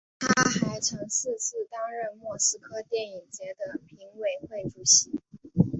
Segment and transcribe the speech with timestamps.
[0.17, 5.11] 他还曾四次担任莫斯科电影节的评委会主席。